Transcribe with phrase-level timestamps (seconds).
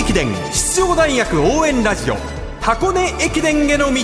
[0.00, 2.16] 駅伝出場大学応援ラジオ
[2.62, 4.02] 箱根駅伝への道。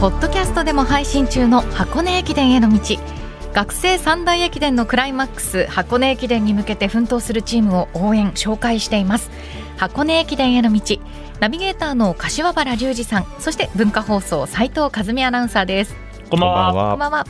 [0.00, 2.78] ポッドキャストでも配信中の箱根駅伝への道。
[3.52, 9.32] 学生三大駅伝のクライマックス箱根駅伝に向けて奮闘するチームを応援紹介しています。
[9.76, 10.98] 箱根駅伝への道。
[11.40, 15.96] ナビゲーターの柏原隆二さんそして文化放送斉藤和美アナウンサーです。
[16.30, 17.26] こんばんは。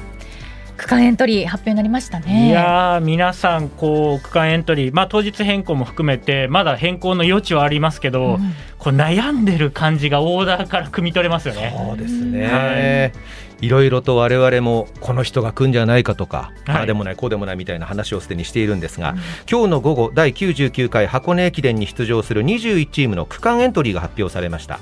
[0.76, 2.48] 区間エントリー発表になりましたね。
[2.48, 11.72] いやー皆さんこう区間エントリー、まあ、当日変更も含めてまだ変更の余地はありますけど、うんこう悩んでる感じがオーダーから汲み取れますよね。
[11.86, 13.12] そうですね、
[13.60, 16.76] い、ろいろと我々もこの人が来るんじゃないかとか、はい。
[16.78, 19.14] ああでもないこうでもないみたいな話をすでにしているんですが、
[19.48, 24.80] 今日の午後第99回箱根駅伝に出場する21チームの区間エントリーが発表されました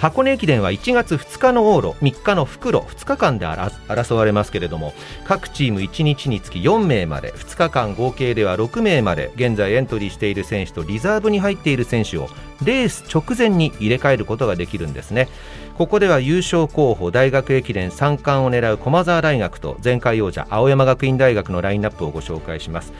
[0.00, 12.28] 箱根駅伝は1月2日の往路3日の復路2日間で争争われますけれども各チーム1日につき4名まで2日間合計では6名まで現在エントリーしている選手とリザーブに入っている選手を
[12.64, 15.28] レース直前に入れ替えることができるんですね。
[15.76, 22.92] ここでは優勝候補大学駅伝3冠を狙う駒澤大学と前回王者青山学院大学のラインナップをご紹介します。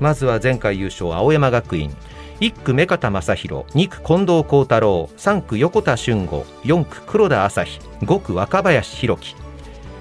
[0.00, 1.94] まずは前回優勝青山学院。
[2.38, 9.34] 1区目片正弘2区近藤幸太郎3区横田俊吾4区黒田朝日5区若林弘樹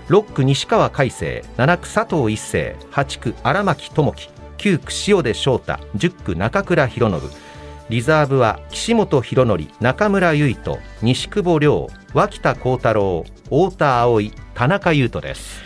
[0.10, 7.30] 6区西川海星7区佐藤一世8区荒牧智樹9区塩出翔太10区中倉弘信
[7.88, 15.64] リザーブは岸本博則中村唯斗西久保亮脇田幸太郎太田葵田中優斗です。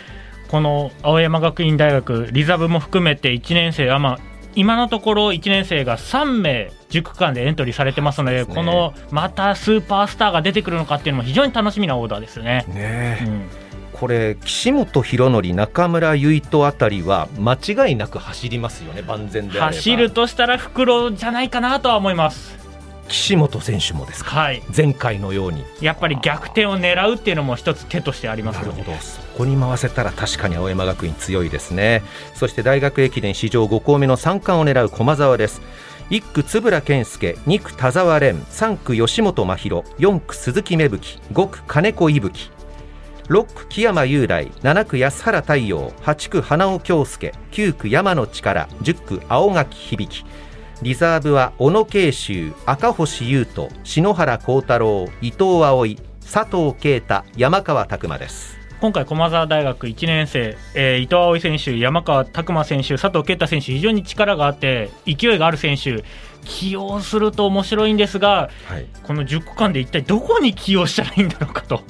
[0.50, 4.18] この青山学院大学リザーブも含めて1年生は、まあ、
[4.54, 12.64] 今のところ1年生が3名10区間でエントリーされてますのでねこのまたスーパースターが出てくるのかっていうのも非常に楽しみなオーダーですね。
[12.68, 22.69] ねうんこれ岸本博則中村唯斗あたりは間違いなく走りますよね万全であれば走るとしたら袋じゃないかなとは思います。
[23.10, 24.30] 岸本選手もですか。
[24.30, 25.64] はい、前回のように。
[25.80, 28.84] やっぱり逆転を狙うっていうのも一つ手としてありますよね。
[29.00, 32.02] そこに回せたら確かに青山学院強いですね。
[32.34, 35.60] そして大学駅伝史上5校目の3冠を狙う駒澤です。
[36.10, 42.50] 1区円健介2区田澤廉3区吉本真宙4区鈴木芽吹5区金子伊吹。
[43.28, 50.24] 6区木山雄大7区安原太陽8区花尾京介9区山野力10区青垣響
[50.82, 58.59] リザーブは小野慶州赤星優斗篠原幸太郎伊藤葵佐藤啓太山川拓馬です。
[58.80, 66.02] 今回、駒澤大学1年生、えー伊藤葵選手、山川拓馬選手、佐藤圭太選手、非常に力があって、勢いがある選手、
[66.44, 71.82] 起用すると面白いんですが、はいこの10区間で一体どこに起用したらいいんだろうかと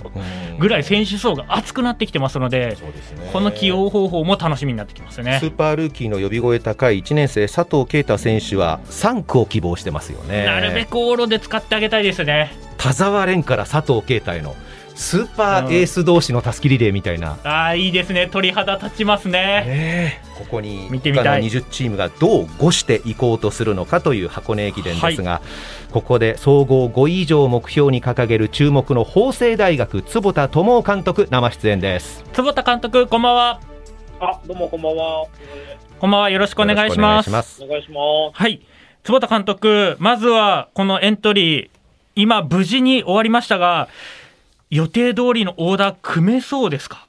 [0.58, 5.46] ぐらい選手層が厚くなってきてますので、ねこの起用方法も楽しみになってきますよねス。
[5.46, 12.52] ーパールーキーの呼び声高い1年生佐藤啓太選手は3区を希望してますよねなるべく往路で使ってあげたいですね。
[12.78, 14.56] 田澤廉から佐藤啓太への
[15.00, 19.32] スーパーエース同士のたすきリレーみたいな、ああ、いいですね、鳥肌立ちますね。
[19.32, 25.40] ねえここに見てみたの20チームがどうごしていこうとするのかという箱根駅伝ですが、
[25.90, 33.60] ここで総合5位以上を目標に掲げる注目の法政大学坪田智夫監督生出演です坪田監督、こんばんは。
[34.20, 35.24] あ、どうもこんばんは。
[35.98, 37.30] こんばんは、よろしくお願いします。
[37.62, 38.38] お願いします。
[38.38, 38.60] はい。
[39.04, 41.70] 坪田監督、まずはこのエントリー、
[42.16, 43.88] 今、無事に終わりましたが、
[44.70, 47.06] 予定通りのオーダー組めそうですか？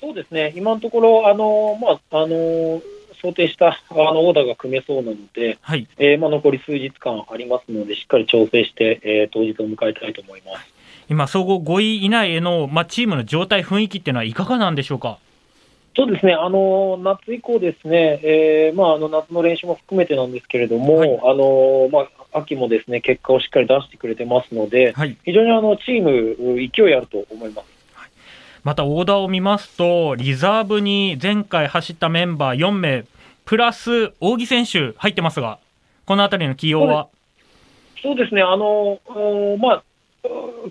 [0.00, 2.80] そうですね、今のところ、あの、まあ、あの、
[3.22, 5.88] 想定したあのオーダーが組めそうなので、はい。
[5.98, 10.66] えーまあ、残り数日間ありますので、しっかり調整して、えー当日を迎えたいと思います。
[11.08, 15.18] 今、総合5位以内への、まあ、チームの状態、雰囲気っていうのはいかがなんでしょうか？
[15.96, 21.20] そうですね、あの夏以降ですね、えーまあ、あの夏の練習も含めてなんですけれども、はい。
[21.24, 22.00] あのま
[22.32, 25.16] あ、秋もですね結果をしっかり出してくれてますので、はい。
[25.24, 27.68] 非常にあのチーム、勢いあると思います。
[28.62, 33.04] またオーダーを見ますと、リザーブに前回走ったメンバー4名、
[33.46, 35.58] プラス扇選手入ってますが、
[36.04, 37.08] このあたりの起用は、
[38.02, 39.82] そうですね、あのうんまあ、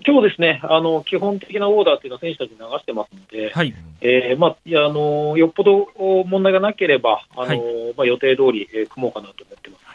[0.06, 3.74] 今日ですね、あの基本的なオーダーっていうのは選手たちに流してますので、はい。
[4.00, 4.56] えーまあ、
[4.86, 5.88] あのよっぽど
[6.24, 7.58] 問題がなければ、あのはい
[7.96, 9.86] まあ、予定通り、えー組もうかなと思ってます。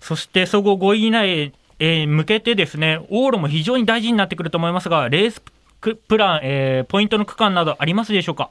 [0.00, 5.42] そして総合5位以内へえー向けてですね、往路も非常に大事になってくると思いますが、レース
[5.80, 8.50] ププラン、えーポイントの区間などありますでしょうか？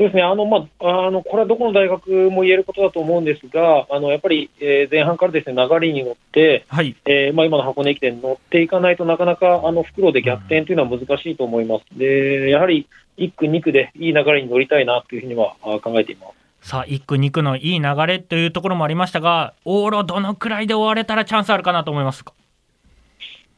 [0.00, 6.96] そうですね、あのまあ、あのこれはどこの大学も言えることだと思うんですが、あのやっぱり、えー前半からですね流れに乗って、はい。
[7.04, 11.98] えーまあ、今の箱根駅伝に乗っていかないとなかなかあの袋で逆転というのは難しいと思います。
[11.98, 12.86] でやはり
[13.18, 16.28] 1区、2区でいい流れに乗りたいなというふうにはあ考えていま
[16.62, 16.70] す。
[16.70, 22.32] さあ1区、2区のいい流れというところもありましたが、往路、どのくらいで終われたらチャンスあるかなと思いますか？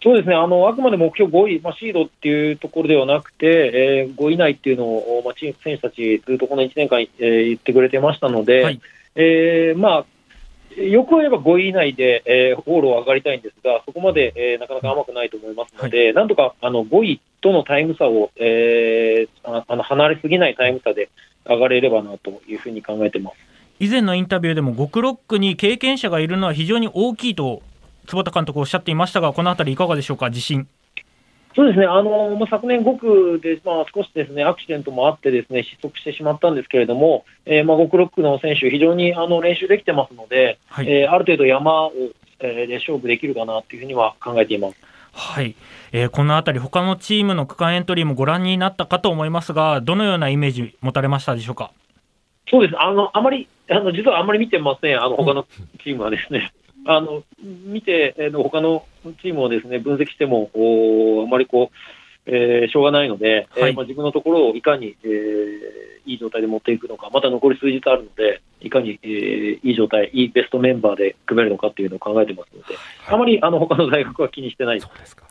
[0.02, 8.80] そうですね、あのあくまで目標5位、まあ、シードっていうところではなくて、えー、5位以内っていうのを、まあ、チーム選手たち、ずっとこの1年間、えー、言ってくれてましたので、はい、
[9.14, 10.04] えー、まあ、
[10.80, 21.10] よく言えば5位以内で、えー、往路を上がりたいんですが、そこまで、えー、なかなか甘くないと思いますので、はい、なんとかあの5位とのタイム差を、えー、あの離れすぎないタイム差で
[21.44, 23.36] 上がれればなというふうに考えてます。
[23.80, 27.62] 以前のインタビューでも5区6区に経験者がいるのは非常に大きいと
[28.06, 30.68] 坪田監督おっしゃっていましたが、このあたりいかがでしょうか、自信。
[31.54, 41.92] そうですね、あのまあ、昨年5区で、まあ、少しですねアクシデントもあって、ですね失速してしまったんですけれども、えーまあ、5区、6区の選手、非常にあの練習できてますので、はい、えー、ある程度山を、
[42.40, 44.76] えー、で勝負できるかなというふうには考えています。
[45.12, 45.54] はい、
[45.92, 51.70] えー、このあたり、他のチームの区間エントリーもご覧になったかと思いますが、どのようなイメージ持たれましたでしょうか？
[52.48, 55.46] そうですあのあまりあの実はあんまり見てません、あの他の
[55.84, 56.50] チームはですね。
[56.86, 58.84] あの見て、えー、他の
[59.22, 74.80] チームをですね分析しても、おあまりこう、えー、しょうがないので、はい、えー、まあ、自分のところをいかに、えー、いい状態で持っていくのか、また残り数日あるので、いかに、えー、いい状態、いいベストメンバーで組めるのかっていうのを考えてますので、はい、あまりあの他の大学は気にしてない。
[74.80, 75.24] そうですか。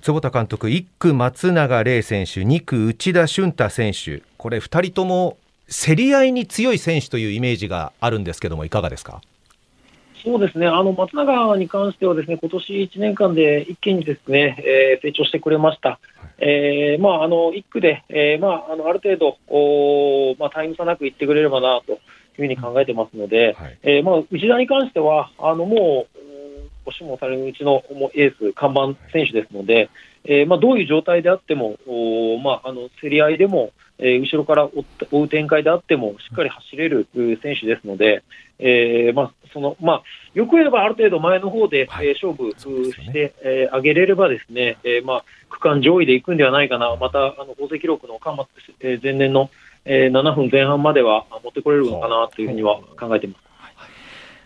[0.00, 5.36] 坪田監督、1区、松永玲選手、2区、内田俊太選手、これ、2人とも
[5.68, 9.20] 競り合いに強い選手というイメージがあるんですけども、いかがですか？
[10.22, 15.98] そうですね、あの松永に関しては、ですね今年1年間で一気にですね、えー、成長してくれました。
[16.38, 21.98] えーまあ、あの1区で、えーまあ、あのある程度お、まあ、タイム差なくいってくれればなという
[22.36, 26.20] ふうに考えてますので、はい、えーまあ、内田に関しては、あのもう、
[26.86, 27.82] 押しもされるうちの
[28.14, 29.90] エース、看板選手ですので、
[30.24, 34.68] えーまあ、どういう状態であっても、おまあ、あの競り合いでも、えー、後ろから
[35.10, 37.08] 追う展開であっても、しっかり走れる
[37.42, 38.22] 選手ですので、
[38.58, 40.02] えーまあそのまあ、
[40.34, 49.50] よく言えばある程度前の方で、はい、えー、勝負して、ねえー、上げれればですね、えーまあ、区間上位でいくんではないかな、またあの法政記録の間末、えー、前年の、
[49.84, 53.50] えー、7分前半までは持ってこれるのかなというふうには考えています。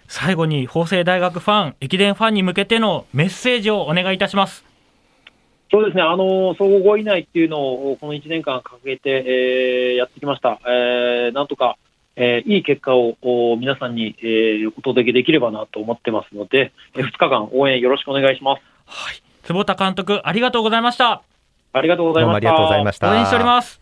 [0.06, 4.74] 最後に法政大学ファン、駅伝ファンに向けてのメッセージをお願いいたします。
[5.75, 10.61] そうですね、あの総合5位以内っていうのをこの1年間掲げて、えー、やってきました。
[10.69, 11.79] えー、なんとか、
[12.15, 13.17] えー、いい結果を
[13.59, 18.62] 皆さんに、えー、お届けできればなと思ってますので、えー、2日間応援よろしくお願いします。
[18.87, 21.23] はい、坪田監督ありがとうございました。
[21.73, 22.37] ありがとうございました。
[22.37, 23.11] ありがとうございました。
[23.11, 23.81] 応援しております。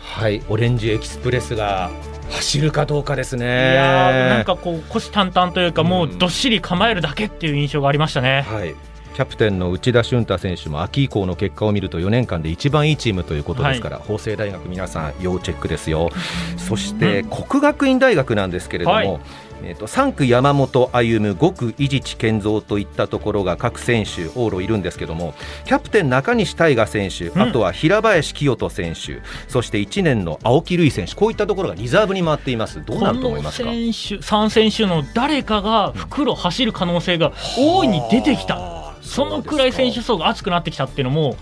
[0.00, 1.88] はい、オレンジエキスプレスが
[2.30, 3.44] 走るかどうかですね。
[3.44, 8.42] いやなんかこう虎視眈々というか、もうどっしり構えるだけっていう印象がありましたね。
[8.42, 8.74] はい。
[9.14, 16.10] キャプテンの内田俊太選手も秋以降の結果を見ると4年間で一番いいチームということですから、はい、法政大学、皆さん要チェックですよ、
[16.56, 19.20] そして国学院大学なんですけれども、はい、
[19.64, 25.34] えーと、3区山本歩夢、5区伊地知健三といったところが各選手、往路いるんですけども、
[25.66, 33.68] キャプテン中西大河選手、あとは平林清人選手、そして1年の青木瑠衣選手、こういったところがリザーブに回っています、どうなると思いますか？
[33.70, 38.71] 選手3選手の誰かが袋走る可能性が大いに出てきた。
[39.02, 41.36] そのくらい選手層が厚くなってきたっていうのも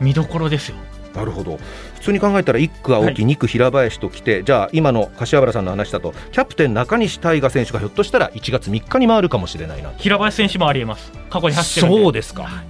[0.00, 0.76] 見どころですよ。
[1.14, 1.58] なるほど。
[1.94, 9.92] 普通に考えたら1区青木、はい、2区平林ときてじゃあ今の柏原さんの話だとキャプテン中西大河選手がひょっとしたら1月3日に回るかもしれないな。
[9.98, 11.12] 平林選手もありえます。
[11.30, 12.62] 過去に走ってるそうですか、は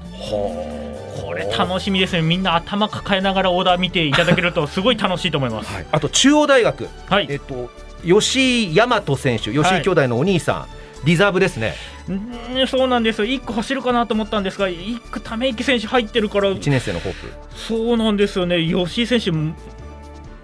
[1.25, 2.23] これ楽しみですね。
[2.23, 7.71] みんな頭抱えながらオーダー見ていただけると すごい楽しいと思います、はい、あと中央大学、はい、えっと
[8.05, 11.75] 吉井大和選手吉井兄弟のお兄さん、はいリザーブですね。
[12.09, 12.13] う
[12.63, 17.33] んそうなんですよ、1区走るかなと思ったんですが、1区、ため息選手入ってるから、1年生のホープ。
[17.57, 19.31] そうなんですよね、吉井選手、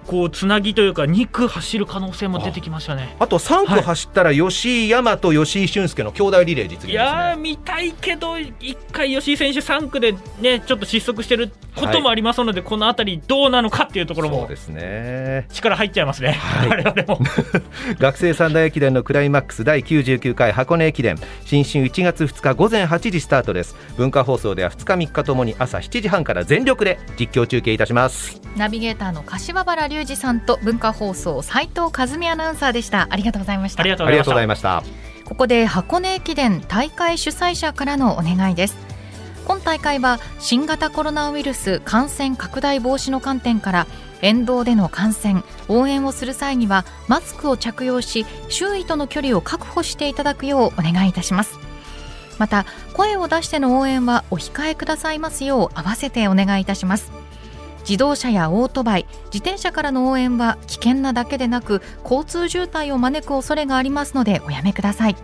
[0.09, 3.15] こうつなぎというか2区走る可能性も出てきましたね。
[3.19, 15.47] あと3区走ったら吉井大和、吉井俊介の兄弟リレー実現、ね、いや見たいけど1回吉井選手3区でねちょっと失速してることもありますので、はい、この辺りどうなのかっていうところもですね。
[15.53, 17.21] 力入っちゃいますね、はい、我々も。
[18.01, 21.17] 学生三大駅伝のクライマックス第99回箱根駅伝。
[21.45, 23.77] 新春1月2日午前8時スタートです。
[23.99, 28.41] 文化放送では2日3日ともに朝7時半から全力で実況中継いたします。
[28.57, 33.09] ナビゲーターの柏原隆二さんと文化放送斉藤和美アナウンサーでした。
[33.11, 33.81] ありがとうございました。
[33.81, 34.83] ありがとうございました。
[35.25, 38.77] ここで箱根駅伝大会主催者からのお願いです。
[39.47, 43.87] 今大会は新型コロナウイルス感染拡大防止の観点から
[44.21, 51.59] 沿道での観戦応援をする際にはマスクを着用し周囲との距離を確保していただくようお願いいたします。
[52.39, 57.11] また声を出しての応援はお控えくださいますよう合わせてお願いいたします
[57.89, 65.17] 自動車やオートバイ自転車からの応援は危険なだけでなく交通渋滞を招く恐れがありますのでおやめください。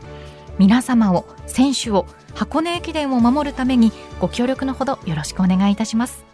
[0.59, 6.34] 皆様を選手を箱根駅伝を守るためにご協力のほどよろしくお願いいたします。